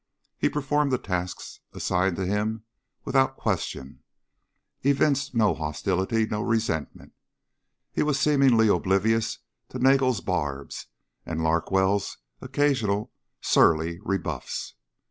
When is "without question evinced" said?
3.05-5.35